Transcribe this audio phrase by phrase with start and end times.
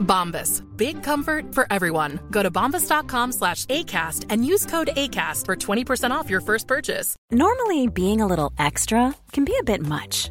[0.00, 0.62] Bombas.
[0.76, 2.18] Big comfort for everyone.
[2.30, 7.16] Go to bombas.com slash ACAST and use code ACAST for 20% off your first purchase.
[7.30, 10.30] Normally, being a little extra can be a bit much,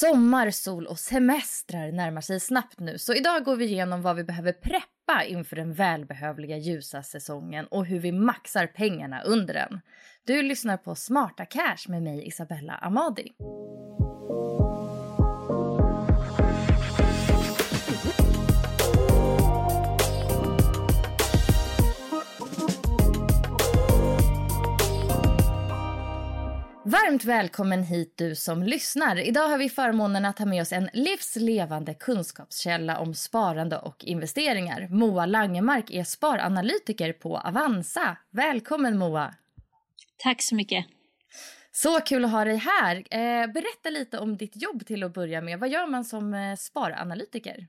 [0.00, 4.24] Sommar, sol och semestrar närmar sig snabbt nu så idag går vi igenom vad vi
[4.24, 9.80] behöver preppa inför den välbehövliga ljusa säsongen och hur vi maxar pengarna under den.
[10.26, 13.32] Du lyssnar på Smarta Cash med mig Isabella Amadi.
[26.92, 29.18] Varmt välkommen hit du som lyssnar.
[29.18, 34.88] Idag har vi förmånen att ha med oss en livslevande kunskapskälla om sparande och investeringar.
[34.90, 38.16] Moa Langemark är sparanalytiker på Avanza.
[38.30, 39.34] Välkommen Moa!
[40.16, 40.86] Tack så mycket.
[41.72, 42.96] Så kul att ha dig här.
[42.96, 45.58] Eh, berätta lite om ditt jobb till att börja med.
[45.58, 47.66] Vad gör man som eh, sparanalytiker?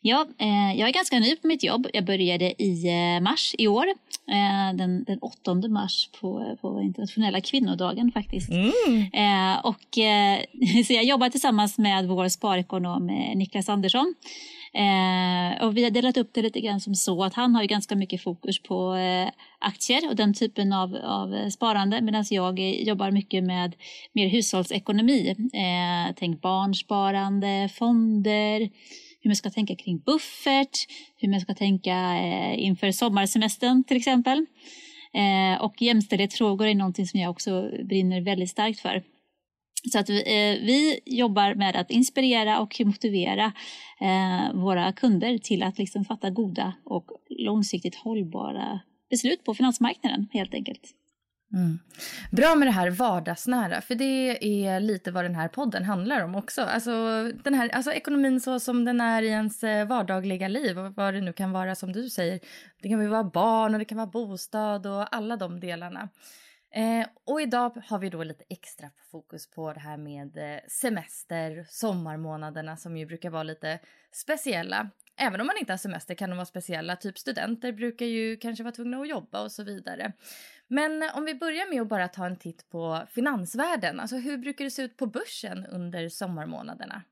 [0.00, 1.86] Ja, eh, jag är ganska ny på mitt jobb.
[1.92, 3.86] Jag började i eh, mars i år.
[4.28, 8.50] Eh, den, den 8 mars på, på internationella kvinnodagen faktiskt.
[9.12, 10.40] Eh, och, eh,
[10.86, 14.14] så jag jobbar tillsammans med vår sparekonom eh, Niklas Andersson.
[15.62, 17.96] Och vi har delat upp det lite grann som så att han har ju ganska
[17.96, 18.96] mycket fokus på
[19.58, 23.74] aktier och den typen av, av sparande medan jag jobbar mycket med
[24.12, 25.34] mer hushållsekonomi.
[26.16, 28.70] Tänk barnsparande, fonder,
[29.24, 30.78] hur man ska tänka kring buffert,
[31.16, 34.46] hur man ska tänka eh, inför sommarsemestern till exempel.
[35.14, 39.02] Eh, och jämställdhetsfrågor är någonting som jag också brinner väldigt starkt för.
[39.92, 43.52] Så att vi, eh, vi jobbar med att inspirera och motivera
[44.00, 48.80] eh, våra kunder till att liksom fatta goda och långsiktigt hållbara
[49.10, 50.94] beslut på finansmarknaden helt enkelt.
[51.54, 51.78] Mm.
[52.30, 56.34] Bra med det här vardagsnära, för det är lite vad den här podden handlar om
[56.34, 56.62] också.
[56.62, 56.90] Alltså,
[57.44, 61.14] den här, alltså ekonomin så som den är i ens eh, vardagliga liv och vad
[61.14, 62.40] det nu kan vara som du säger.
[62.82, 66.08] Det kan vara barn och det kan vara bostad och alla de delarna.
[66.74, 71.66] Eh, och idag har vi då lite extra fokus på det här med eh, semester,
[71.68, 73.78] sommarmånaderna som ju brukar vara lite
[74.12, 74.90] speciella.
[75.16, 78.64] Även om man inte har semester kan de vara speciella, typ studenter brukar ju kanske
[78.64, 80.12] vara tvungna att jobba och så vidare.
[80.68, 84.64] Men om vi börjar med att bara ta en titt på finansvärlden, alltså hur brukar
[84.64, 87.02] det se ut på börsen under sommarmånaderna?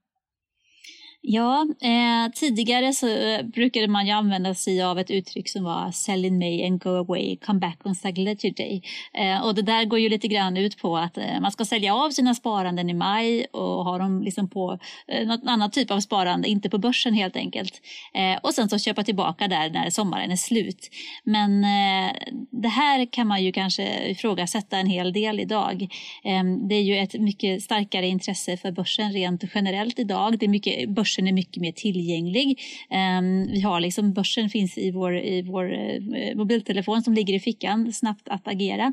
[1.24, 5.90] Ja, eh, tidigare så eh, brukade man ju använda sig av ett uttryck som var
[5.90, 8.82] sell in May and go away, come back on Sagledger Day.
[9.14, 11.94] Eh, och det där går ju lite grann ut på att eh, man ska sälja
[11.94, 14.78] av sina sparanden i maj och ha dem liksom på
[15.08, 17.80] eh, något annat typ av sparande, inte på börsen helt enkelt.
[18.14, 20.90] Eh, och sen så köpa tillbaka där när sommaren är slut.
[21.24, 22.12] Men eh,
[22.50, 25.82] det här kan man ju kanske ifrågasätta en hel del idag.
[26.24, 30.38] Eh, det är ju ett mycket starkare intresse för börsen rent generellt idag.
[30.38, 32.60] Det är mycket, börsen är mycket mer tillgänglig.
[32.90, 37.40] Ehm, vi har liksom, börsen finns i vår, i vår eh, mobiltelefon som ligger i
[37.40, 38.92] fickan, snabbt att agera.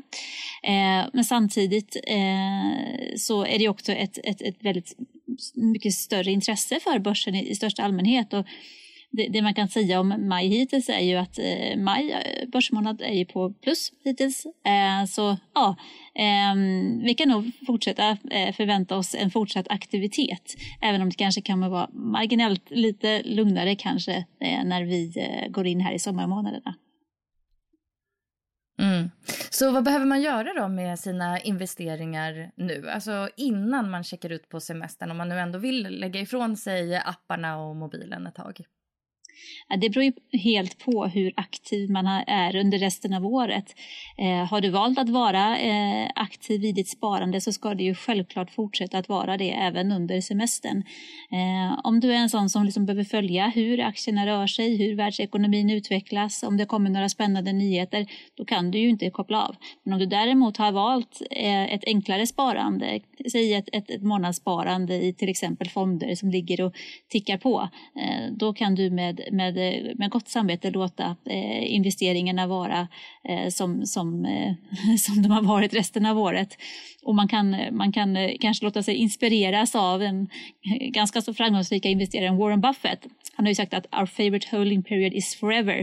[0.62, 4.96] Ehm, men samtidigt eh, så är det också ett, ett, ett väldigt
[5.54, 8.32] mycket större intresse för börsen i, i största allmänhet.
[8.32, 8.46] Och
[9.12, 13.00] det, det, man kan säga om maj hittills är ju att eh, maj eh, börsmånad
[13.02, 14.46] är ju på plus hittills.
[14.46, 15.76] Eh, så ja,
[16.14, 16.54] eh,
[17.04, 20.54] vi kan nog fortsätta eh, förvänta oss en fortsatt aktivitet.
[20.80, 25.66] Även om det kanske kan vara marginellt lite lugnare kanske eh, när vi eh, går
[25.66, 26.74] in här i sommarmånaderna.
[28.80, 29.10] Mm.
[29.50, 32.90] Så vad behöver man göra då med sina investeringar nu?
[32.90, 36.96] Alltså innan man checkar ut på semestern om man nu ändå vill lägga ifrån sig
[36.96, 38.60] apparna och mobilen ett tag?
[39.76, 43.74] Det beror ju helt på hur aktiv man är under resten av året.
[44.18, 47.94] Eh, har du valt att vara eh, aktiv i ditt sparande så ska du ju
[47.94, 50.82] självklart fortsätta att vara det även under semestern.
[51.32, 54.96] Eh, om du är en sån som liksom behöver följa hur aktierna rör sig, hur
[54.96, 59.56] världsekonomin utvecklas, om det kommer några spännande nyheter, då kan du ju inte koppla av.
[59.84, 63.00] Men om du däremot har valt ett enklare sparande,
[63.32, 66.74] säg ett, ett, ett månadssparande i till exempel fonder som ligger och
[67.08, 67.68] tickar på,
[68.30, 69.54] då kan du med med,
[69.98, 72.88] med gott samvete låta eh, investeringarna vara
[73.28, 74.54] eh, som, som, eh,
[74.98, 76.56] som de har varit resten av året.
[77.02, 80.28] Och man kan, man kan eh, kanske låta sig inspireras av den
[80.80, 83.06] ganska så framgångsrika investeraren Warren Buffett.
[83.34, 85.78] Han har ju sagt att our favorite holding period is forever.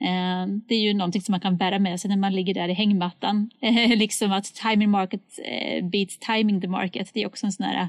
[0.00, 2.68] Eh, det är ju någonting som man kan bära med sig när man ligger där
[2.68, 3.50] i hängmattan.
[3.96, 7.10] liksom att timing market eh, beats timing the market.
[7.14, 7.88] Det är också en sån här Eh,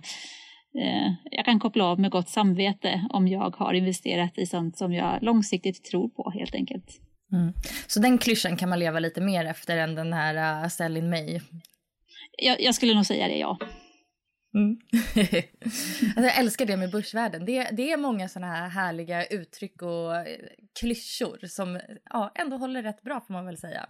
[1.31, 5.23] jag kan koppla av med gott samvete om jag har investerat i sånt som jag
[5.23, 7.01] långsiktigt tror på helt enkelt.
[7.31, 7.53] Mm.
[7.87, 11.09] Så den klyschan kan man leva lite mer efter än den här uh, sell in
[11.09, 11.39] May?
[12.37, 13.57] Jag, jag skulle nog säga det, ja.
[14.55, 14.77] Mm.
[16.15, 17.45] alltså jag älskar det med börsvärlden.
[17.45, 20.25] Det, det är många såna här härliga uttryck och eh,
[20.79, 21.79] klyschor som
[22.09, 23.89] ja, ändå håller rätt bra får man väl säga.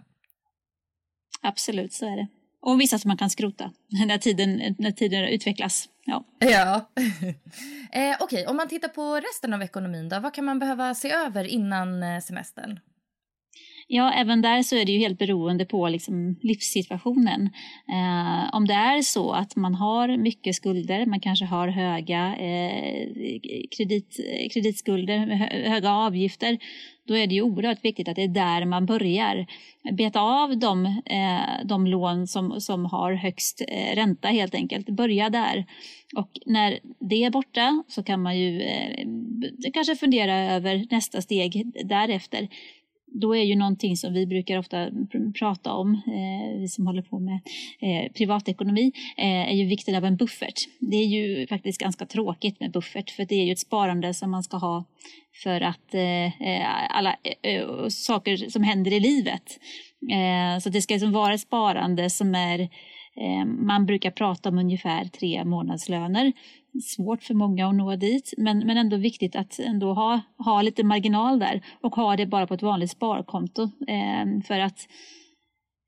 [1.42, 2.28] Absolut, så är det.
[2.60, 3.72] Och vissa som man kan skrota
[4.06, 5.88] när tiden, när tiden utvecklas.
[6.04, 6.24] Ja.
[6.38, 6.90] ja.
[7.92, 8.46] eh, Okej, okay.
[8.46, 12.02] om man tittar på resten av ekonomin då, vad kan man behöva se över innan
[12.02, 12.80] eh, semestern?
[13.90, 17.50] Ja, även där så är det ju helt beroende på liksom livssituationen.
[17.88, 23.08] Eh, om det är så att man har mycket skulder, man kanske har höga eh,
[23.76, 24.16] kredit,
[24.52, 25.18] kreditskulder
[25.68, 26.58] höga avgifter,
[27.08, 29.46] då är det ju oerhört viktigt att det är där man börjar.
[29.92, 34.88] Beta av de, eh, de lån som, som har högst eh, ränta helt enkelt.
[34.88, 35.64] Börja där.
[36.16, 39.06] Och när det är borta så kan man ju eh,
[39.72, 42.48] kanske fundera över nästa steg därefter
[43.12, 44.90] då är ju någonting som vi brukar ofta
[45.38, 47.40] prata om, eh, vi som håller på med
[47.80, 50.54] eh, privatekonomi, eh, är ju vikten av en buffert.
[50.80, 54.30] Det är ju faktiskt ganska tråkigt med buffert för det är ju ett sparande som
[54.30, 54.84] man ska ha
[55.42, 59.58] för att eh, eh alla eh, eh, saker som händer i livet.
[60.10, 62.68] Eh, så det ska liksom vara ett sparande som är
[63.46, 66.32] man brukar prata om ungefär tre månadslöner
[66.82, 70.84] svårt för många att nå dit men, men ändå viktigt att ändå ha, ha lite
[70.84, 74.88] marginal där och ha det bara på ett vanligt sparkonto eh, för att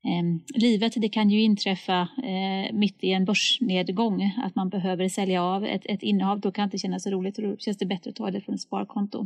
[0.05, 5.43] eh, livet det kan ju inträffa eh, mitt i en börsnedgång att man behöver sälja
[5.43, 8.09] av ett, ett innehav då kan det inte kännas roligt och då känns det bättre
[8.09, 9.25] att ta det från ett sparkonto.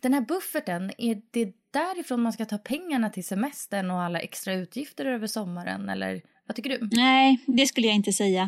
[0.00, 4.54] Den här bufferten, är det därifrån man ska ta pengarna till semestern och alla extra
[4.54, 6.88] utgifter över sommaren eller vad tycker du?
[6.92, 8.42] Nej, det skulle jag inte säga.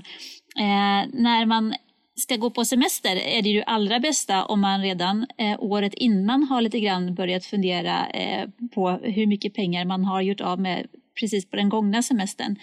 [0.58, 1.74] Eh, när man
[2.18, 6.42] ska gå på semester är det ju allra bästa om man redan eh, året innan
[6.42, 10.86] har lite grann börjat fundera eh, på hur mycket pengar man har gjort av med
[11.20, 12.56] precis på den gångna semestern.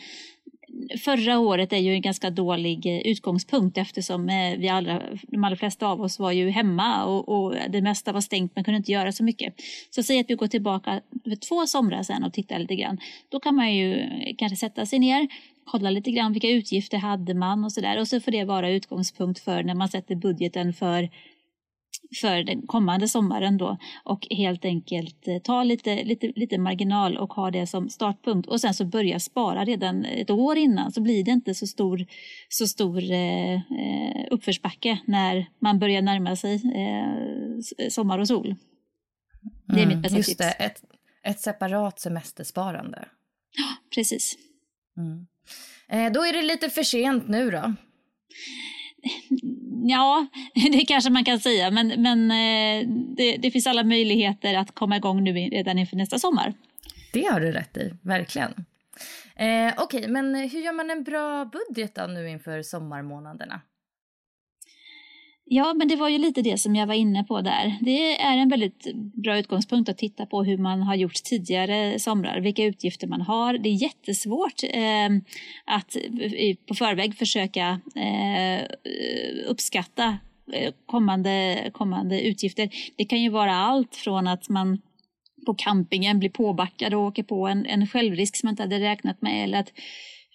[1.03, 5.55] Förra året är ju en ganska dålig eh, utgångspunkt eftersom eh, vi allra, de allra
[5.55, 8.91] flesta av oss var ju hemma och, och det mesta var stängt, man kunde inte
[8.91, 9.53] göra så mycket.
[9.89, 12.97] Så säg att vi går tillbaka för två somrar sedan och tittar lite grann.
[13.29, 15.27] Då kan man ju eh, kanske sätta sig ner,
[15.65, 17.99] kolla lite grann vilka utgifter hade man och så där.
[17.99, 21.09] Och så får det vara utgångspunkt för när man sätter budgeten för
[22.21, 27.33] för den kommande sommaren då och helt enkelt eh, ta lite, lite, lite marginal och
[27.33, 31.23] ha det som startpunkt och sen så börja spara redan ett år innan så blir
[31.23, 32.05] det inte så stor,
[32.49, 38.55] så stor eh, eh uppförsbacke när man börjar närma sig eh, sommar och sol.
[39.67, 40.37] Det är mm, mitt bästa just tips.
[40.37, 40.81] Det, ett,
[41.23, 43.07] ett separat semestersparande.
[43.57, 44.37] Ja, precis.
[44.97, 45.27] Mm.
[45.87, 47.73] Eh, då är det lite för sent nu då?
[49.87, 50.27] Ja,
[50.71, 54.97] det kanske man kan säga, men, men eh, det, det, finns alla möjligheter att komma
[54.97, 56.53] igång nu redan inför nästa sommar.
[57.13, 58.51] Det har du rätt i, verkligen.
[59.35, 63.61] Eh, Okej, okay, men hur gör man en bra budget då nu inför sommarmånaderna?
[65.47, 67.77] Ja, men det var ju lite det som jag var inne på där.
[67.81, 72.39] Det är en väldigt bra utgångspunkt att titta på hur man har gjort tidigare somrar,
[72.39, 73.57] vilka utgifter man har.
[73.57, 75.09] Det är jättesvårt eh,
[75.65, 75.97] att
[76.67, 78.65] på förväg försöka eh,
[79.47, 80.17] uppskatta
[80.53, 82.69] eh, kommande, kommande utgifter.
[82.95, 84.81] Det kan ju vara allt från att man
[85.45, 89.21] på campingen blir påbackad och åker på en, en självrisk som man inte hade räknat
[89.21, 89.71] med eller att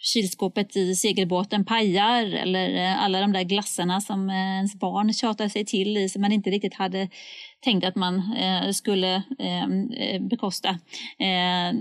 [0.01, 5.49] kylskåpet i segelbåten pajar eller eh, alla de där glassarna som eh, ens barn tjatar
[5.49, 7.09] sig till i som man inte riktigt hade
[7.61, 9.89] tänkt att man eh, skulle ehm,
[10.29, 10.79] bekosta.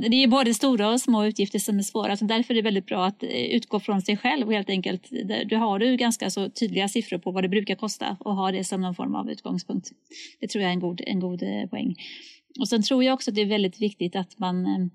[0.09, 2.85] Det är både stora och små utgifter som är svåra så därför är det väldigt
[2.85, 5.09] bra att utgå från sig själv och helt enkelt.
[5.45, 8.63] Du har du ganska så tydliga siffror på vad det brukar kosta och ha det
[8.63, 9.89] som någon form av utgångspunkt.
[10.39, 11.95] Det tror jag är en god, en god poäng.
[12.59, 14.89] Och sen tror jag också att det är väldigt viktigt att man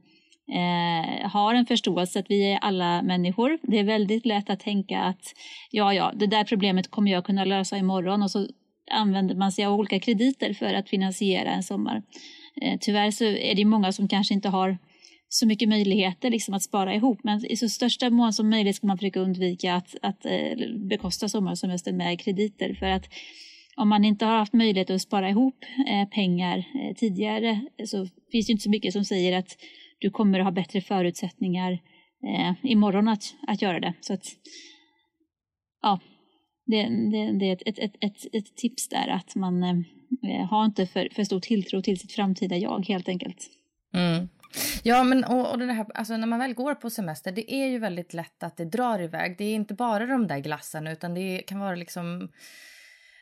[0.49, 3.59] eh, har en förståelse att vi är alla människor.
[3.63, 5.35] Det är väldigt lätt att tänka att
[5.71, 8.49] ja, ja, det där problemet kommer jag kunna lösa imorgon och så
[8.91, 12.03] använder man sig av olika krediter för att finansiera en sommar.
[12.63, 14.79] Eh, tyvärr så är det många som kanske inte har
[15.29, 17.21] så mycket möjligheter liksom att spara ihop.
[17.25, 21.29] Men i så största mån som möjligt ska man försöka undvika att, att eh, bekosta
[21.29, 22.75] sommarsemestern med krediter.
[22.75, 23.05] För att
[23.77, 28.47] om man inte har haft möjlighet att spara ihop eh, pengar eh, tidigare så finns
[28.47, 29.57] det inte så mycket som säger att
[29.99, 31.73] du kommer att ha bättre förutsättningar
[32.25, 33.95] eh, imorgon att, att göra det.
[34.01, 34.27] Så att,
[35.83, 36.01] ja,
[36.67, 40.65] det, det, det är ett, ett, ett, ett, ett tips där att man eh, har
[40.65, 43.51] inte för, för stor tilltro till sitt framtida jag helt enkelt.
[43.95, 44.29] Mm.
[44.83, 47.67] Ja, men och, och det här, alltså när man väl går på semester, det är
[47.67, 49.35] ju väldigt lätt att det drar iväg.
[49.39, 52.29] Det är inte bara de där glassarna, utan det kan vara liksom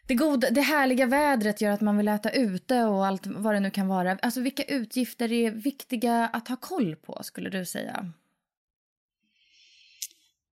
[0.07, 3.61] det, goda, det härliga vädret gör att man vill äta ute och allt vad det
[3.61, 4.19] nu kan vara.
[4.23, 8.13] Alltså vilka utgifter är viktiga att ha koll på skulle du säga?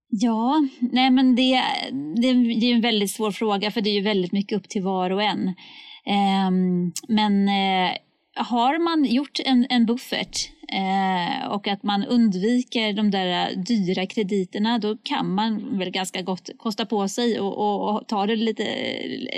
[0.08, 4.00] Ja, nej men det, det, det är en väldigt svår fråga för det är ju
[4.00, 5.54] väldigt mycket upp till var och en.
[6.48, 7.96] Um, men uh,
[8.42, 14.78] har man gjort en, en buffert eh, och att man undviker de där dyra krediterna
[14.78, 18.64] då kan man väl ganska gott kosta på sig och, och, och, ta det lite,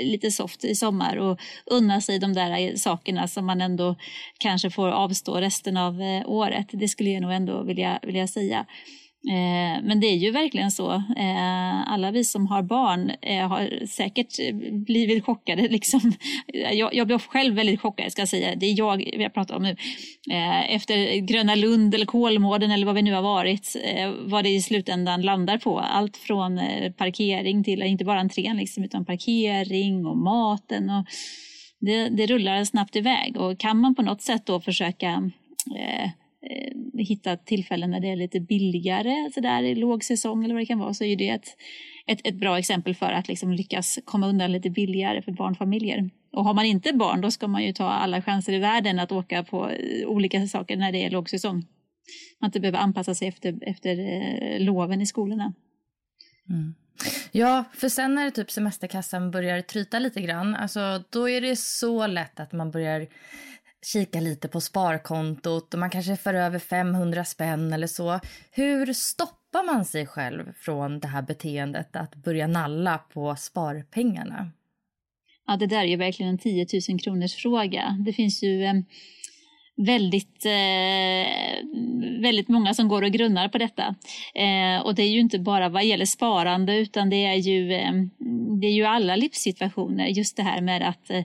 [0.03, 3.97] lite soft i sommar och unna sig de där sakerna som man ändå
[4.39, 6.67] kanske får avstå resten av eh, året.
[6.73, 8.67] Det skulle jag nog ändå vilja, vilja säga.
[9.29, 10.93] Eh, men det är ju verkligen så.
[10.95, 14.53] Eh, alla vi som har barn eh, har säkert
[14.87, 15.63] blivit chockade.
[15.69, 16.13] Liksom.
[16.73, 18.55] Jag, jag blev själv väldigt chockad, ska jag säga.
[18.55, 19.77] Det är jag vi har pratat om nu.
[20.31, 24.51] Eh, efter Gröna Lund eller Kolmården eller vad vi nu har varit, eh, vad det
[24.51, 25.79] i slutändan landar på.
[25.81, 30.91] Allt från eh, parkering till, inte bara entrén, liksom, utan parkering och maten.
[30.91, 31.07] Och
[31.81, 35.31] det, det rullar snabbt iväg och kan man på något sätt då försöka
[35.79, 36.11] eh,
[36.51, 40.67] Eh, hitta tillfällen när det är lite billigare så där, i lågsäsong eller vad det
[40.67, 41.57] kan vara så är det ett,
[42.07, 46.11] ett, ett bra exempel för att liksom lyckas komma undan lite billigare för barnfamiljer.
[46.33, 49.13] Och har man inte barn då ska man ju ta alla chanser i världen att
[49.13, 51.67] åka på eh, olika saker när det är lågsäsong.
[52.41, 55.55] Man inte behöver anpassa sig efter, efter eh, loven i skolorna.
[56.51, 56.75] Mm.
[57.33, 62.07] Ja, för sen när typ semesterkassan börjar tryta lite grann, alltså, då är det så
[62.07, 63.07] lätt att man börjar
[63.87, 68.21] kika lite på sparkontot och man kanske för över 500 spänn eller så.
[68.51, 74.51] Hur stoppar man sig själv från det här beteendet att börja nalla på sparpengarna?
[75.47, 77.97] Ja, det där är ju verkligen en 10 000 kronors fråga.
[78.05, 78.75] Det finns ju eh,
[79.77, 81.63] väldigt, eh,
[82.23, 83.95] väldigt många som går och grunnar på detta.
[84.35, 87.93] Eh, och det är ju inte bara vad gäller sparande utan det är ju, eh,
[88.61, 90.07] det är ju alla livssituationer.
[90.07, 91.25] Just det här med att eh,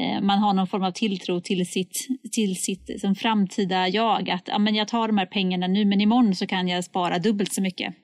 [0.00, 4.30] Eh, man har någon form av tilltro till sitt, till sitt som framtida jag.
[4.30, 7.18] Att ja, men jag tar de här pengarna nu men imorgon så kan jag spara
[7.18, 7.94] dubbelt så mycket.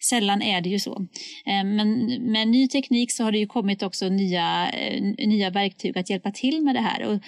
[0.00, 1.06] Sällan är det ju så.
[1.46, 5.98] Eh, men med ny teknik så har det ju kommit också nya, eh, nya verktyg
[5.98, 7.02] att hjälpa till med det här.
[7.04, 7.20] Och,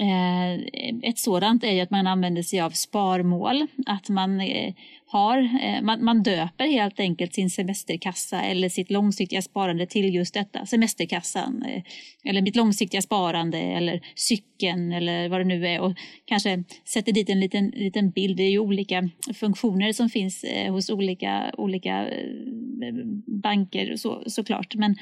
[0.00, 0.54] Eh,
[1.02, 3.66] ett sådant är ju att man använder sig av sparmål.
[3.86, 4.74] Att man eh,
[5.06, 10.34] har, eh, man, man döper helt enkelt sin semesterkassa eller sitt långsiktiga sparande till just
[10.34, 11.64] detta, semesterkassan.
[12.24, 15.92] Eller mitt långsiktiga sparande eller cykeln eller vad det nu är och
[16.24, 18.36] kanske sätter dit en liten, liten bild.
[18.36, 22.08] Det är ju olika funktioner som finns hos olika, olika
[23.26, 24.74] banker så, såklart.
[24.74, 24.96] Men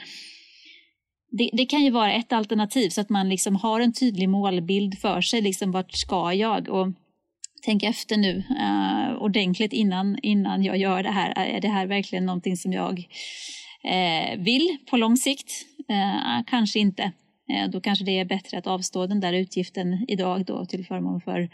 [1.38, 4.98] det, det, kan ju vara ett alternativ så att man liksom har en tydlig målbild
[4.98, 5.40] för sig.
[5.40, 6.68] Liksom, vart ska jag?
[6.68, 6.88] Och
[7.62, 11.32] tänk efter nu uh, ordentligt innan, innan jag gör det här.
[11.36, 12.98] Är det här verkligen någonting som jag
[13.84, 15.50] uh, vill på lång sikt?
[15.90, 17.12] Uh, kanske inte.
[17.72, 21.50] då kanske det är bättre att avstå den där utgiften idag då till förmån för,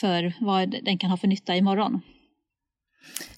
[0.00, 2.00] för vad den kan ha för nytta imorgon.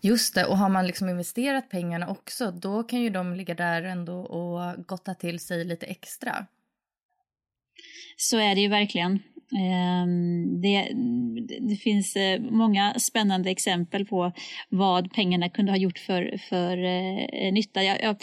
[0.00, 3.82] Just det, och har man liksom investerat pengarna också då kan ju de ligga där
[3.82, 6.46] ändå och gotta till sig lite extra.
[8.16, 9.18] Så är det ju verkligen.
[9.58, 10.88] Ehm, det,
[11.60, 14.32] det, finns eh, många spännande exempel på
[14.68, 17.82] vad pengarna kunde ha gjort för, för eh, nytta.
[17.82, 18.16] Jag, jag,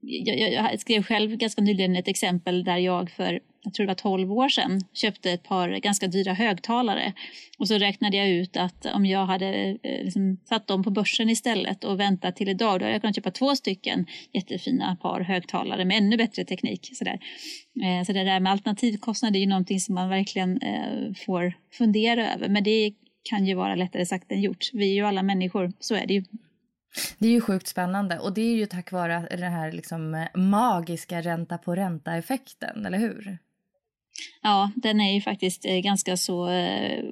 [0.00, 3.94] jag, jag skrev själv ganska nyligen ett exempel där jag för jag tror det var
[3.94, 7.12] 12 år sedan, köpte ett par ganska dyra högtalare.
[7.58, 11.30] Och så räknade jag ut att om jag hade eh, liksom, satt dem på börsen
[11.30, 15.84] istället och väntat till idag, då hade jag kunnat köpa två stycken jättefina par högtalare
[15.84, 16.90] med ännu bättre teknik.
[16.92, 17.18] Sådär.
[17.82, 22.34] Eh, så det där med alternativkostnad är ju någonting som man verkligen eh, får fundera
[22.34, 22.48] över.
[22.48, 22.92] Men det
[23.22, 24.70] kan ju vara lättare sagt än gjort.
[24.72, 26.24] Vi är ju alla människor, så är det ju.
[27.18, 31.20] Det är ju sjukt spännande och det är ju tack vare den här liksom magiska
[31.20, 33.38] ränta på ränta-effekten, eller hur?
[34.42, 37.04] Ja, den är ju faktiskt eh, ganska så eh,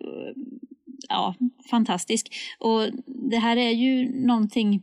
[1.09, 1.35] ja,
[1.71, 2.35] fantastisk.
[2.59, 2.83] Och
[3.31, 4.83] det här är ju någonting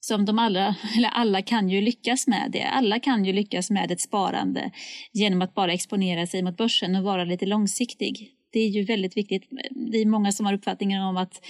[0.00, 2.62] som de alla, eller alla kan ju lyckas med det.
[2.62, 4.70] Alla kan ju lyckas med ett sparande
[5.12, 8.30] genom att bara exponera sig mot börsen och vara lite långsiktig.
[8.52, 9.48] Det är ju väldigt viktigt.
[9.92, 11.40] Det är många som har uppfattningen om att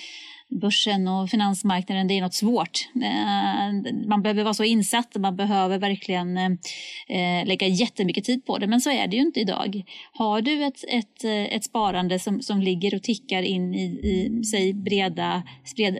[0.60, 2.88] börsen och finansmarknaden det är något svårt.
[2.94, 8.58] Eh, man behöver vara så insatt och man behöver verkligen eh, lägga jättemycket tid på
[8.58, 8.66] det.
[8.66, 9.82] Men så är det ju inte idag.
[10.12, 14.72] Har du ett, ett, ett sparande som, som ligger och tickar in i, i säg
[14.72, 15.42] breda,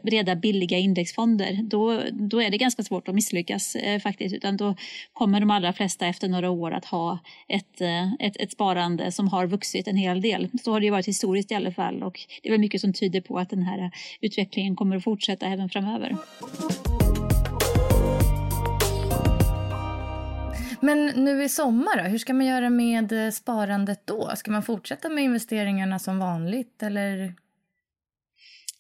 [0.02, 4.34] breda billiga indexfonder då, då är det ganska svårt att misslyckas eh, faktiskt.
[4.34, 4.74] Utan då
[5.12, 7.18] kommer de allra flesta efter några år att ha
[7.48, 7.80] ett,
[8.20, 10.48] ett, ett sparande som har vuxit en hel del.
[10.62, 13.20] Så har det varit historiskt i alla fall och det är väl mycket som tyder
[13.20, 13.90] på att den här
[14.20, 16.16] utvecklingen utvecklingen kommer att fortsätta även framöver.
[20.80, 24.30] Men nu i sommar då, hur ska man göra med eh, sparandet då?
[24.36, 27.34] Ska man fortsätta med investeringarna som vanligt eller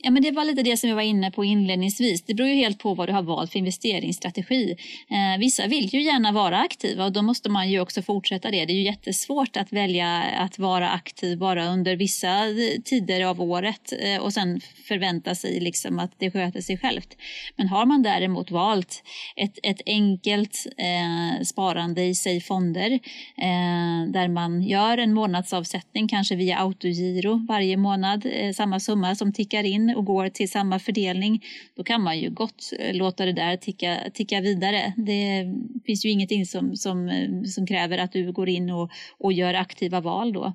[0.04, 2.22] Ja, men det var lite det som jag var inne på inledningsvis.
[2.22, 4.76] Det beror ju helt på vad du har valt för investeringsstrategi.
[5.10, 8.64] Eh, vissa vill ju gärna vara aktiva och då måste man ju också fortsätta det.
[8.64, 12.40] Det är ju jättesvårt att välja att vara aktiv bara under vissa
[12.84, 17.16] tider av året eh, och sen förvänta sig liksom att det sköter sig självt.
[17.56, 19.02] Men har man däremot valt
[19.36, 22.90] ett, ett enkelt eh, sparande i sig fonder
[23.36, 29.32] eh, där man gör en månadsavsättning, kanske via autogiro varje månad, eh, samma summa som
[29.32, 31.44] tickar in och går till samma fördelning,
[31.76, 34.92] då kan man ju gott eh, låta det där ticka, ticka vidare.
[34.96, 35.46] Det
[35.86, 39.54] finns ju ingenting som, som, eh, som kräver att du går in och, och gör
[39.54, 40.52] aktiva val då.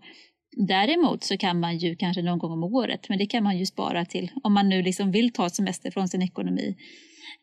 [0.57, 3.65] Däremot så kan man ju kanske någon gång om året, men det kan man ju
[3.65, 6.75] spara till om man nu liksom vill ta semester från sin ekonomi.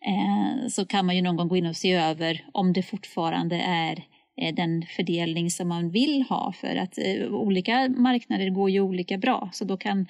[0.06, 3.56] Eh, så kan man ju någon gång gå in och se över om det fortfarande
[3.56, 4.04] är
[4.36, 9.18] Eh, den fördelning som man vill ha för att eh, olika marknader går ju olika
[9.18, 10.06] bra så då kan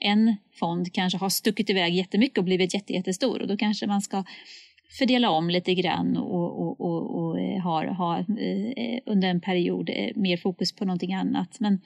[0.00, 4.24] en fond kanske ha stuckit iväg jättemycket och blivit jättestor och då kanske man ska
[4.98, 8.24] fördela om lite grann och, och, och, och eh, ha, ha
[9.06, 11.60] under en period mer fokus på någonting annat.
[11.60, 11.80] Men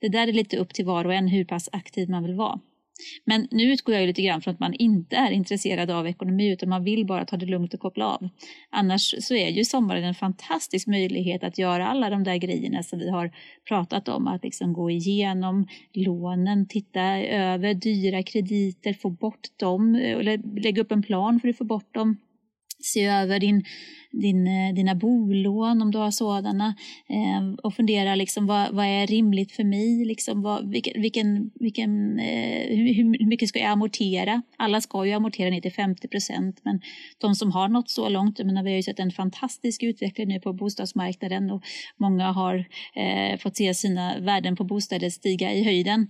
[0.00, 2.60] det där är lite upp till var och en hur pass aktiv man vill vara.
[3.24, 6.68] Men nu utgår jag lite grann från att man inte är intresserad av ekonomi utan
[6.68, 8.28] man vill bara ta det lugnt och koppla av.
[8.70, 12.98] Annars så är ju sommaren en fantastisk möjlighet att göra alla de där grejerna som
[12.98, 13.30] vi har
[13.68, 14.26] pratat om.
[14.26, 20.92] Att liksom gå igenom lånen, titta över dyra krediter, få bort dem, eller lägga upp
[20.92, 22.16] en plan för att få bort dem
[22.84, 23.64] se över din,
[24.10, 26.74] din, eh, dina bolån om du har sådana
[27.08, 30.04] eh, och fundera liksom vad, vad är rimligt för mig?
[30.04, 34.42] Liksom vad, vilken, vilken, vilken, eh, hur, hur, mycket ska jag amortera?
[34.56, 36.80] Alla ska ju amortera ner till 50 procent men
[37.18, 40.28] de som har nått så långt, jag menar, vi har ju sett en fantastisk utveckling
[40.28, 41.62] nu på bostadsmarknaden och
[41.96, 42.64] många har
[42.94, 46.08] eh, fått se sina värden på bostäder stiga i höjden.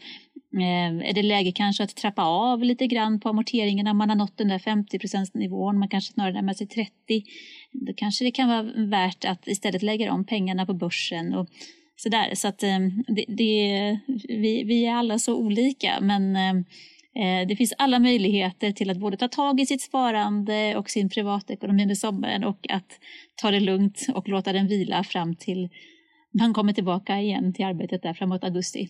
[0.61, 3.95] Ehm, är det läge kanske att trappa av lite grann på amorteringarna?
[3.95, 4.99] Man har nått den där 50
[5.39, 6.93] nivån, man kanske snarare närmar sig 30.
[7.73, 11.49] Då kanske det kan vara värt att istället lägga om pengarna på börsen och
[11.97, 12.35] sådär.
[12.35, 16.65] Så att ehm, det, det, vi, vi är alla så olika, men ehm,
[17.15, 21.09] eh, det finns alla möjligheter till att både ta tag i sitt sparande och sin
[21.09, 22.99] privatekonomi under sommaren och att
[23.35, 25.69] ta det lugnt och låta den vila fram till
[26.41, 28.89] man kommer tillbaka igen till arbetet där framåt augusti.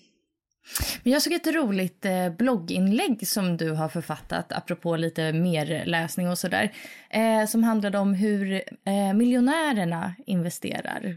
[1.02, 6.28] Men jag såg ett roligt eh, blogginlägg som du har författat apropå lite mer läsning
[6.28, 6.72] och sådär.
[7.10, 8.52] Eh, som handlade om hur
[8.84, 11.16] eh, miljonärerna investerar.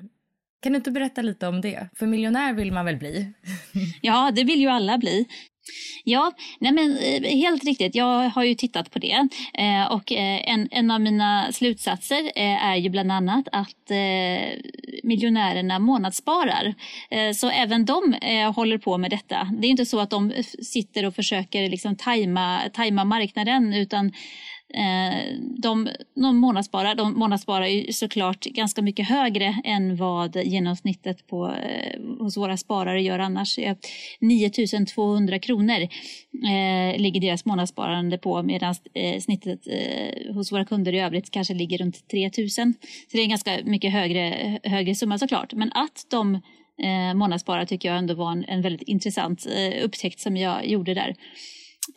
[0.61, 1.87] Kan du inte berätta lite om det?
[1.95, 3.33] För miljonär vill man väl bli?
[4.01, 5.27] Ja, det vill ju alla bli.
[6.03, 7.95] Ja, nej men, eh, helt riktigt.
[7.95, 9.27] Jag har ju tittat på det.
[9.53, 14.59] Eh, och eh, en, en av mina slutsatser eh, är ju bland annat att eh,
[15.03, 16.73] miljonärerna månadssparar.
[17.09, 19.49] Eh, så även de eh, håller på med detta.
[19.59, 24.11] Det är inte så att de sitter och försöker liksom tajma, tajma marknaden utan
[24.75, 31.47] Eh, de, de, månadssparar, de månadssparar ju såklart ganska mycket högre än vad genomsnittet på,
[31.47, 33.59] eh, hos våra sparare gör annars.
[34.19, 34.49] 9
[34.95, 40.99] 200 kronor eh, ligger deras månadssparande på medan eh, snittet eh, hos våra kunder i
[40.99, 42.49] övrigt kanske ligger runt 3 000.
[42.49, 42.73] Så
[43.11, 45.53] det är en ganska mycket högre, högre summa såklart.
[45.53, 46.35] Men att de
[46.81, 50.93] eh, månadssparare tycker jag ändå var en, en väldigt intressant eh, upptäckt som jag gjorde
[50.93, 51.15] där.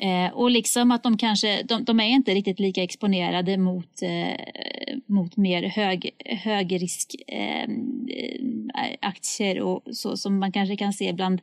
[0.01, 4.99] Eh, och liksom att de kanske, de, de, är inte riktigt lika exponerade mot, eh,
[5.07, 11.41] mot mer hög, högrisk ehm, eh, aktier och så som man kanske kan se bland,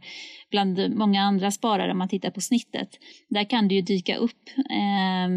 [0.50, 2.90] bland många andra sparare om man tittar på snittet.
[3.30, 5.30] Där kan det ju dyka upp eh,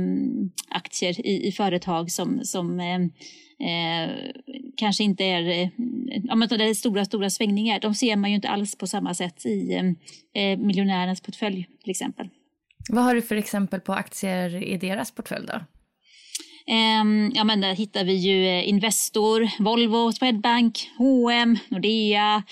[0.68, 3.00] aktier i, i företag som, som eh,
[3.68, 4.10] eh,
[4.76, 5.70] kanske inte är,
[6.06, 7.80] ja men det är stora, stora svängningar.
[7.80, 9.96] De ser man ju inte alls på samma sätt i ehm,
[10.34, 12.28] eh, miljonärens portfölj till exempel.
[12.88, 15.60] Vad har du för exempel på aktier i deras portfölj då?
[16.72, 22.42] Um, ja, men där hittar vi ju eh, Investor, Volvo, Swedbank, H&M, Nordea,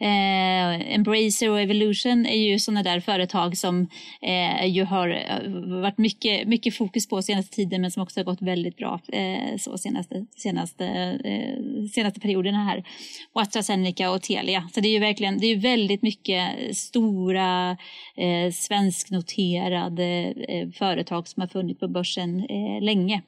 [0.00, 3.88] Eh, Embracer och Evolution är ju sådana där företag som
[4.22, 8.24] eh, ju har eh, varit mycket, mycket fokus på senaste tiden men som också har
[8.24, 10.86] gått väldigt bra eh, så senaste, senaste,
[11.24, 12.84] eh, senaste perioderna här.
[13.32, 14.68] Och AstraZeneca och Telia.
[14.74, 17.76] Så det är ju verkligen det är väldigt mycket stora
[18.16, 23.22] eh, svensknoterade eh, företag som har funnits på börsen eh, länge.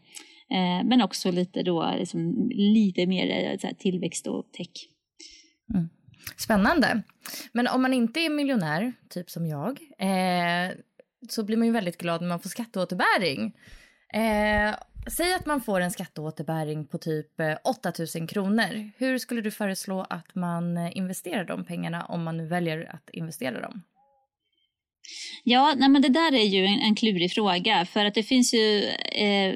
[0.51, 4.69] Eh, men också lite, då, liksom, lite mer eh, så här, tillväxt och tech.
[5.75, 5.89] Mm.
[6.37, 7.03] Spännande.
[7.53, 10.77] Men om man inte är miljonär, typ som jag, eh,
[11.29, 13.57] så blir man ju väldigt glad när man får skatteåterbäring.
[14.15, 14.75] Eh,
[15.17, 18.91] säg att man får en skatteåterbäring på typ eh, 8 000 kronor.
[18.97, 23.11] Hur skulle du föreslå att man eh, investerar de pengarna om man nu väljer att
[23.11, 23.83] investera dem?
[25.45, 28.55] Ja, nej men det där är ju en, en klurig fråga för att det finns
[28.55, 29.55] ju eh,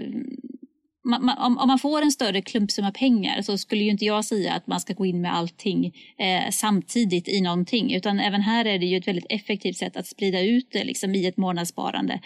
[1.04, 4.52] man, man, om, man får en större klumpsumma pengar så skulle ju inte jag säga
[4.54, 5.86] att man ska gå in med allting
[6.18, 10.06] eh, samtidigt i någonting utan även här är det ju ett väldigt effektivt sätt att
[10.06, 12.20] sprida ut det liksom, i ett månadssparande.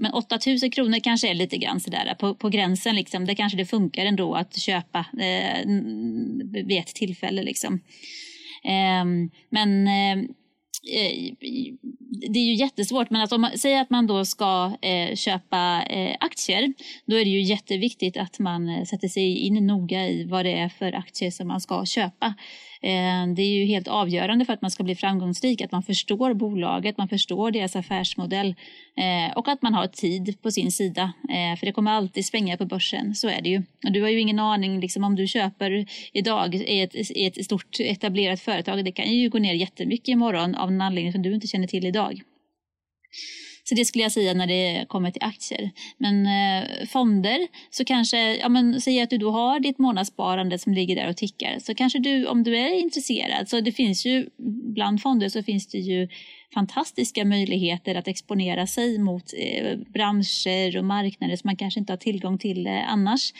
[0.00, 3.24] Men 8000 kronor kanske är lite grann sådär på, på gränsen liksom.
[3.26, 5.66] Det kanske det funkar ändå att köpa eh,
[6.44, 7.80] vid ett tillfälle liksom.
[8.64, 10.24] Eh, men Eh,
[10.92, 11.34] Eh,
[12.10, 15.82] det är ju jättesvårt, men alltså om man säger att man då ska eh, köpa
[15.82, 16.72] eh, aktier,
[17.06, 20.52] då är det ju jätteviktigt att man eh, sätter sig in noga i vad det
[20.52, 22.34] är för aktier som man ska köpa.
[22.84, 26.34] Eh, det är ju helt avgörande för att man ska bli framgångsrik, att man förstår
[26.34, 28.54] bolaget, man förstår deras affärsmodell
[28.96, 31.12] eh, och att man har tid på sin sida.
[31.28, 33.62] Eh, för det kommer alltid svänga på börsen, så är det ju.
[33.86, 37.44] Och du har ju ingen aning liksom, om du köper idag i ett, i ett
[37.44, 41.34] stort etablerat företag, det kan ju gå ner jättemycket imorgon av en anledning som du
[41.34, 42.20] inte känner till idag.
[43.64, 45.70] Så det skulle jag säga när det kommer till aktier.
[45.98, 47.38] Men eh, fonder,
[47.70, 51.16] så kanske, ja men säg att du då har ditt månadssparande som ligger där och
[51.16, 51.58] tickar.
[51.58, 54.28] Så kanske du, om du är intresserad, så det finns ju
[54.74, 56.08] bland fonder så finns det ju
[56.54, 61.98] fantastiska möjligheter att exponera sig mot eh, branscher och marknader som man kanske inte har
[61.98, 63.32] tillgång till eh, annars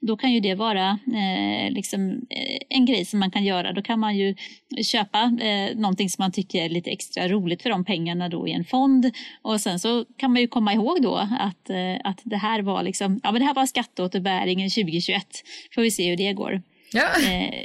[0.00, 3.72] då kan ju det vara eh, liksom, eh, en grej som man kan göra.
[3.72, 4.34] Då kan man ju
[4.82, 8.52] köpa eh, någonting som man tycker är lite extra roligt för de pengarna då i
[8.52, 9.10] en fond.
[9.42, 12.82] Och sen så kan man ju komma ihåg då att, eh, att det här var
[12.82, 15.26] liksom, ja men det här var skatteåterbäringen 2021.
[15.74, 16.62] Får vi se hur det går.
[16.92, 17.20] Ja.
[17.20, 17.64] Eh,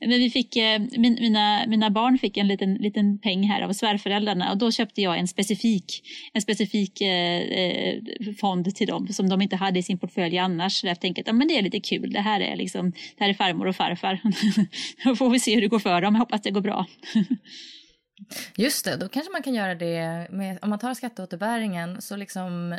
[0.00, 3.72] men vi fick, eh, min, mina, mina barn fick en liten, liten peng här av
[3.72, 8.00] svärföräldrarna och då köpte jag en specifik, en specifik eh, eh
[8.40, 10.84] fond till dem som de inte hade i sin portfölj annars.
[10.84, 13.34] Jag tänkte att men det är lite kul, det här är, liksom, det här är
[13.34, 14.20] farmor och farfar.
[15.04, 16.86] då får vi se hur det går för dem, jag hoppas det går bra.
[18.56, 22.72] Just det, då kanske man kan göra det med, om man tar skatteåterbäringen så liksom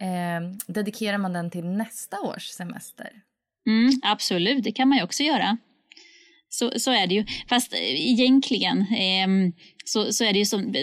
[0.00, 3.12] eh, dedikerar man den till nästa års semester.
[3.66, 5.58] Mm, absolut, det kan man ju också göra.
[6.50, 7.26] Så, så är det ju.
[7.48, 9.52] Fast eh, egentligen eh,
[9.84, 10.74] så, så är det ju som,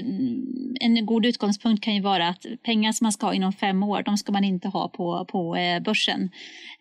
[0.79, 4.03] en god utgångspunkt kan ju vara att pengar som man ska ha inom fem år,
[4.03, 6.29] de ska man inte ha på, på eh, börsen.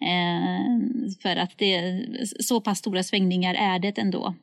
[0.00, 2.06] Eh, för att det,
[2.40, 4.34] så pass stora svängningar är det ändå.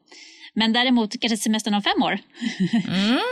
[0.54, 2.20] Men däremot kanske semestern om fem år.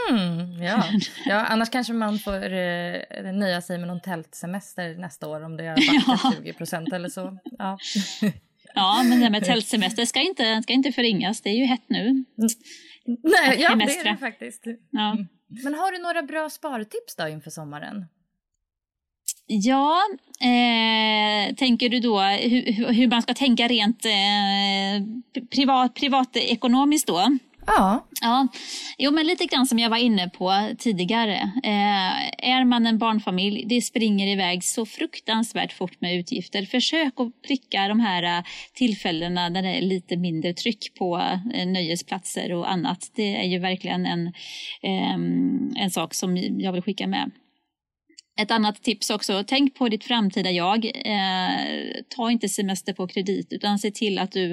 [0.10, 0.84] Mm, ja.
[1.25, 5.67] ja, annars kanske man får eh, nöja sig med någon tältsemester nästa år om det
[5.67, 6.34] har backat ja.
[6.38, 7.38] 20 procent eller så.
[7.58, 7.77] Ja.
[8.75, 11.41] ja, men det med tältsemester ska inte, ska inte förringas.
[11.41, 12.05] Det är ju hett nu.
[12.08, 12.25] Mm.
[13.23, 14.63] Nej, ja, det är det faktiskt.
[14.89, 15.17] Ja.
[15.63, 18.05] Men har du några bra spartips då inför sommaren?
[19.51, 20.01] Ja,
[20.41, 27.38] eh, tänker du då hur, hur, man ska tänka rent eh, privat, privatekonomiskt då?
[27.65, 28.07] Ja.
[28.21, 28.47] ja.
[28.97, 31.51] Jo, men lite grann som jag var inne på tidigare.
[31.63, 36.65] Eh, är man en barnfamilj, det springer iväg så fruktansvärt fort med utgifter.
[36.65, 41.17] Försök att pricka de här eh, tillfällena där det är lite mindre tryck på
[41.53, 43.12] eh, nöjesplatser och annat.
[43.15, 44.27] Det är ju verkligen en,
[44.81, 45.13] eh,
[45.83, 47.31] en sak som jag vill skicka med.
[48.39, 50.86] Ett annat tips också, tänk på ditt framtida jag.
[50.86, 54.52] Eh, ta inte semester på kredit utan se till att du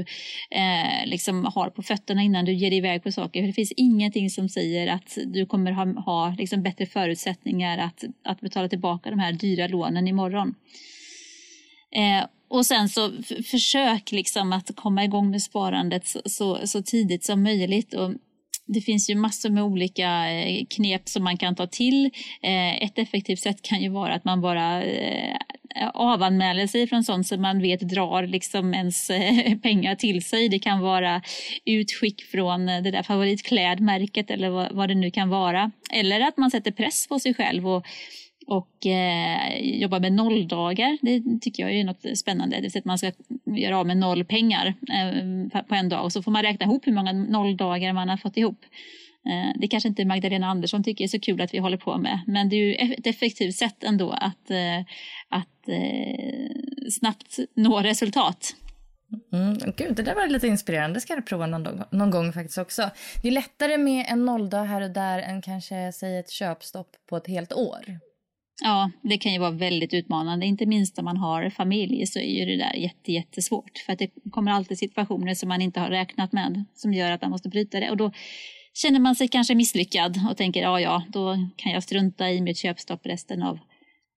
[0.51, 3.41] eh, liksom har på fötterna innan du ger dig iväg på saker.
[3.41, 8.05] För det finns ingenting som säger att du kommer ha, ha liksom bättre förutsättningar att,
[8.25, 10.55] att betala tillbaka de här dyra lånen imorgon.
[11.97, 13.13] Eh, och sen så
[13.51, 17.95] försök liksom att komma igång med sparandet så, så, så tidigt som möjligt.
[17.95, 18.13] Och
[18.67, 22.11] det finns ju massor med olika eh, knep som man kan ta till.
[22.43, 25.37] Eh, ett effektivt sätt kan ju vara att man bara eh,
[25.95, 29.09] avanmäler sig från sånt som man vet drar liksom ens
[29.63, 30.49] pengar till sig.
[30.49, 31.23] Det kan vara
[31.65, 35.71] utskick från det där favoritklädmärket eller vad det nu kan vara.
[35.93, 37.87] Eller att man sätter press på sig själv och
[38.47, 40.99] och eh, jobba med nolldagar.
[41.03, 42.57] Det tycker jag är något spännande.
[42.57, 43.13] Det vill säga att man ska
[43.57, 46.87] göra av med noll pengar eh, på en dag och så får man räkna ihop
[46.87, 48.65] hur många nolldagar man har fått ihop.
[49.27, 52.21] Eh, det kanske inte Magdalena Andersson tycker är så kul att vi håller på med
[52.27, 54.81] men det är ju ett effektivt sätt ändå att, eh,
[55.29, 58.55] att eh, snabbt nå resultat.
[59.33, 60.97] Mm, gud, det där var lite inspirerande.
[60.97, 62.91] Det ska jag prova någon, någon gång faktiskt också.
[63.23, 67.17] Det är lättare med en nolldag här och där än kanske säg ett köpstopp på
[67.17, 67.99] ett helt år.
[68.63, 70.47] Ja, det kan ju vara väldigt utmanande.
[70.47, 73.79] Inte minst om man har familj så är ju det där jätte, jättesvårt.
[73.87, 77.23] För att det kommer alltid situationer som man inte har räknat med som gör att
[77.23, 77.91] man måste bryta det.
[77.91, 78.13] Och då
[78.75, 82.59] känner man sig kanske misslyckad och tänker ja, ja, då kan jag strunta i mitt
[82.59, 83.59] köpstopp resten av,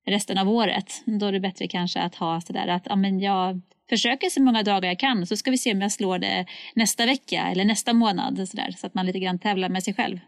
[0.07, 1.03] resten av året.
[1.05, 4.63] Då är det bättre kanske att ha sådär att ja, men jag försöker så många
[4.63, 7.93] dagar jag kan så ska vi se om jag slår det nästa vecka eller nästa
[7.93, 8.49] månad.
[8.49, 10.19] Så, där, så att man lite grann tävlar med sig själv.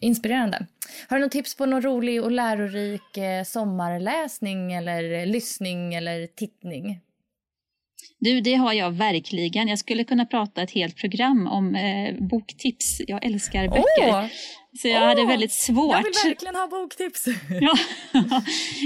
[0.00, 0.66] Inspirerande.
[1.08, 7.00] Har du något tips på någon rolig och lärorik eh, sommarläsning eller lyssning eller tittning?
[8.18, 9.68] Du, det har jag verkligen.
[9.68, 13.00] Jag skulle kunna prata ett helt program om eh, boktips.
[13.06, 14.10] Jag älskar böcker.
[14.10, 14.26] Oh,
[14.78, 15.92] så jag oh, hade väldigt svårt.
[15.92, 17.26] Jag vill verkligen ha boktips.
[17.60, 17.74] ja,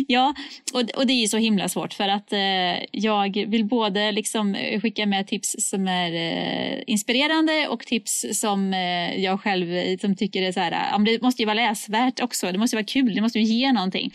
[0.08, 0.34] ja
[0.72, 5.06] och, och det är så himla svårt för att eh, jag vill både liksom skicka
[5.06, 10.42] med tips som är eh, inspirerande och tips som eh, jag själv som liksom tycker
[10.42, 12.52] är så här, det måste ju vara läsvärt också.
[12.52, 14.12] Det måste vara kul, det måste ju ge någonting.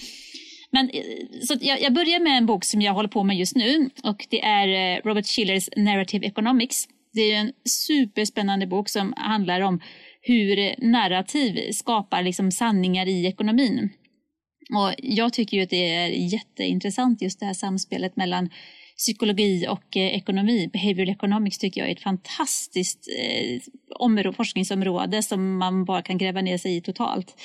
[0.71, 1.01] Men, eh,
[1.47, 4.27] så jag, jag börjar med en bok som jag håller på med just nu och
[4.29, 6.87] det är eh, Robert Schillers Narrative Economics.
[7.13, 9.81] Det är en superspännande bok som handlar om
[10.21, 13.89] hur narrativ skapar liksom sanningar i ekonomin.
[14.75, 18.49] Och jag tycker ju att det är jätteintressant just det här samspelet mellan
[18.97, 20.69] psykologi och eh, ekonomi.
[20.73, 26.57] Behavioral economics tycker jag är ett fantastiskt eh, forskningsområde som man bara kan gräva ner
[26.57, 27.35] sig i totalt.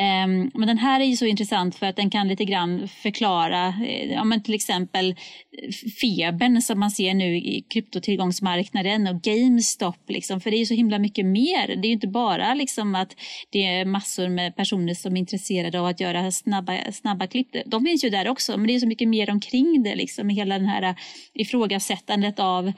[0.00, 3.66] Ehm, men den här är ju så intressant för att den kan lite grann förklara
[3.68, 10.10] eh, ja, men till exempel eh, febern som man ser nu i kryptotillgångsmarknaden och GameStop.
[10.10, 11.76] Liksom, för det är så himla mycket mer.
[11.76, 13.16] Det är inte bara liksom att
[13.50, 17.56] det är massor med personer som är intresserade av att göra snabba, snabba klipp.
[17.66, 19.94] De finns ju där också, men det är så mycket mer omkring det.
[19.94, 20.94] Liksom, hela den här eh,
[21.34, 22.72] ifrågasättandet av,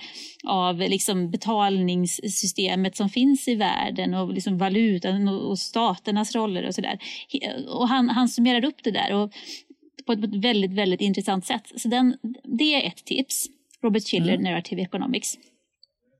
[0.44, 6.98] av liksom betalningssystemet som finns i världen och liksom valutan och staternas roller och sådär.
[7.68, 9.12] Och han, han summerar upp det där.
[9.12, 9.32] Och
[10.06, 11.72] på ett väldigt, väldigt intressant sätt.
[11.76, 13.46] Så den, det är ett tips.
[13.82, 14.44] Robert Schiller, mm.
[14.44, 15.38] Narrative Economics.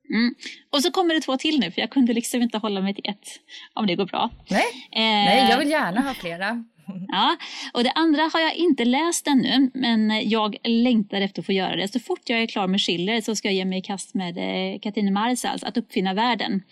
[0.09, 0.35] Mm.
[0.69, 3.09] Och så kommer det två till nu, för jag kunde liksom inte hålla mig till
[3.09, 3.27] ett,
[3.73, 4.29] om det går bra.
[4.49, 6.63] Nej, eh, Nej jag vill gärna ha flera.
[7.07, 7.37] ja,
[7.73, 11.75] och det andra har jag inte läst ännu, men jag längtar efter att få göra
[11.75, 11.87] det.
[11.87, 14.37] Så fort jag är klar med Schiller så ska jag ge mig i kast med
[14.37, 16.63] eh, Katrin Marsals Att uppfinna världen.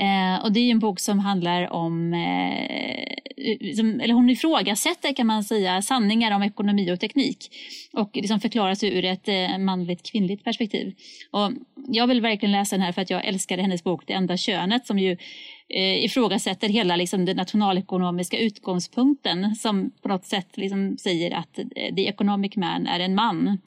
[0.00, 5.26] Eh, och det är en bok som handlar om, eh, som, eller hon ifrågasätter kan
[5.26, 7.38] man säga, sanningar om ekonomi och teknik
[7.92, 10.94] och liksom förklaras ur ett eh, manligt kvinnligt perspektiv.
[11.30, 11.52] Och
[11.88, 14.86] jag vill verkligen läsa den här för att jag älskade hennes bok Det enda könet
[14.86, 15.16] som ju
[15.68, 21.94] eh, ifrågasätter hela liksom, den nationalekonomiska utgångspunkten som på något sätt liksom, säger att eh,
[21.94, 23.58] the economic man är en man.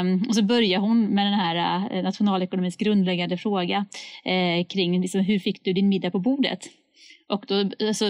[0.00, 3.86] Um, och så börjar hon med den här uh, nationalekonomins grundläggande fråga
[4.26, 6.68] uh, kring liksom, hur fick du din middag på bordet?
[7.30, 8.04] Och då alltså,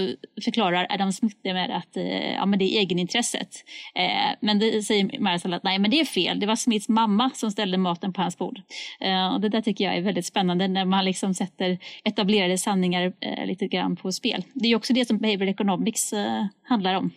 [0.44, 3.64] förklarar Adam Smith det med att eh, ja, men det är egenintresset.
[3.94, 6.40] Eh, men det säger Marisol att nej, men det är fel.
[6.40, 8.60] Det var Smiths mamma som ställde maten på hans bord.
[9.00, 13.12] Eh, och det där tycker jag är väldigt spännande när man liksom sätter etablerade sanningar
[13.46, 14.44] lite grann på spel.
[14.54, 16.14] Det är också det som behavioral economics
[16.62, 17.10] handlar om.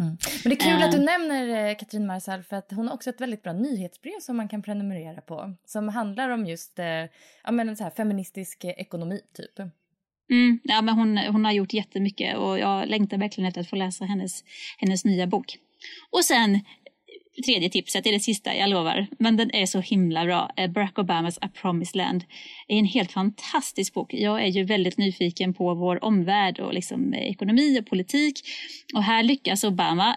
[0.00, 0.16] Mm.
[0.44, 1.04] Men det är kul att du eh.
[1.04, 4.48] nämner eh, Katrin Marsall för att hon har också ett väldigt bra nyhetsbrev som man
[4.48, 6.86] kan prenumerera på som handlar om just eh,
[7.44, 9.58] ja, men så här feministisk ekonomi typ.
[10.30, 13.76] Mm, ja, men hon, hon har gjort jättemycket och jag längtar verkligen efter att få
[13.76, 14.44] läsa hennes,
[14.78, 15.56] hennes nya bok.
[16.10, 16.60] Och sen
[17.42, 19.06] tredje tipset, det är det sista, jag lovar.
[19.18, 20.50] Men den är så himla bra.
[20.56, 22.24] Eh, Barack Obamas A Promised Land
[22.68, 24.14] är en helt fantastisk bok.
[24.14, 28.40] Jag är ju väldigt nyfiken på vår omvärld och liksom eh, ekonomi och politik.
[28.94, 30.16] Och här lyckas Obama,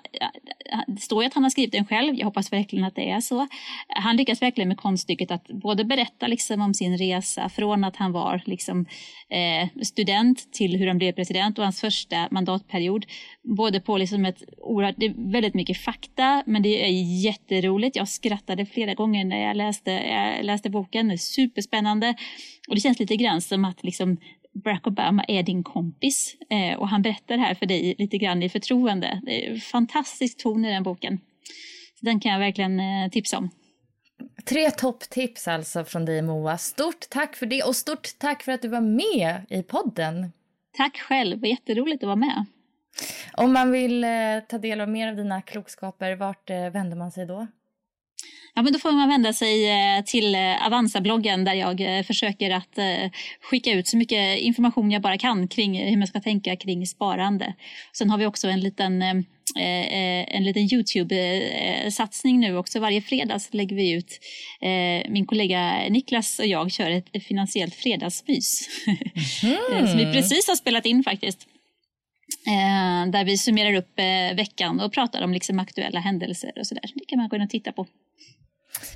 [0.88, 3.20] det står ju att han har skrivit den själv, jag hoppas verkligen att det är
[3.20, 3.48] så.
[3.88, 8.12] Han lyckas verkligen med konststycket att både berätta liksom om sin resa från att han
[8.12, 8.86] var liksom,
[9.30, 13.06] eh, student till hur han blev president och hans första mandatperiod.
[13.58, 16.90] Både på liksom ett oerhört, det är väldigt mycket fakta men det är
[17.22, 17.96] jätteroligt.
[17.96, 22.16] Jag skrattade flera gånger när jag läste, jag läste boken, det superspännande.
[22.68, 24.18] Och det känns lite grann som att liksom
[24.54, 28.50] Barack Obama är din kompis eh, och han berättar här för dig lite grann i
[28.50, 29.22] förtroende.
[29.26, 31.20] Det är fantastisk ton i den boken.
[32.00, 33.50] Så den kan jag verkligen eh, tipsa om.
[34.46, 36.58] Tre topptips alltså från dig Moa.
[36.58, 40.32] Stort tack för det och stort tack för att du var med i podden.
[40.78, 42.46] Tack själv, det var jätteroligt att vara med.
[43.34, 44.10] Om man vill eh,
[44.50, 47.48] ta del av mer av dina klokskaper, vart eh, vänder man sig då?
[48.56, 52.52] Ja, men då får man vända sig eh, till eh, Avanza-bloggen där jag eh, försöker
[52.52, 52.80] att
[53.42, 57.54] skicka ut så mycket information jag bara kan kring hur man ska tänka kring sparande.
[57.94, 59.02] Sen har vi också en liten,
[59.56, 62.80] en liten Youtube-satsning nu också.
[62.80, 64.20] Varje fredag lägger vi ut,
[65.10, 68.70] min kollega Niklas och jag kör ett finansiellt fredagsmys.
[69.44, 69.88] Mm.
[69.88, 71.48] som vi precis har spelat in faktiskt.
[72.48, 76.92] Eh, där vi summerar upp eh, veckan och pratar om liksom aktuella händelser och sådär.
[76.96, 77.88] Det kan man gå in och titta på.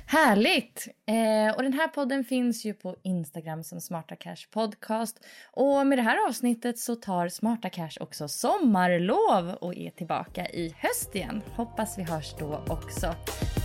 [0.06, 0.88] Härligt!
[1.06, 5.24] Eh, och den här podden finns ju på Instagram som Smarta Cash Podcast.
[5.52, 10.74] Och med det här avsnittet så tar Smarta Cash också sommarlov och är tillbaka i
[10.78, 11.42] höst igen.
[11.56, 13.14] Hoppas vi hörs då också.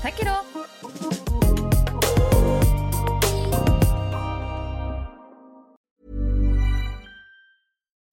[0.01, 0.43] Tack idag!